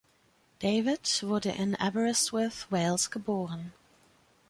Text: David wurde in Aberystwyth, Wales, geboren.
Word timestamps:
David 0.57 1.01
wurde 1.21 1.51
in 1.51 1.75
Aberystwyth, 1.75 2.65
Wales, 2.71 3.07
geboren. 3.11 3.71